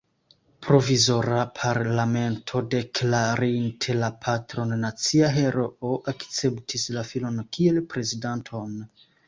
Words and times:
Provizora 0.67 1.41
parlamento, 1.59 2.61
deklarinte 2.71 3.97
la 3.99 4.11
patron 4.25 4.75
nacia 4.87 5.31
heroo, 5.39 5.95
akceptis 6.15 6.89
la 6.99 7.07
filon 7.13 7.41
kiel 7.55 7.81
prezidanton. 7.97 8.79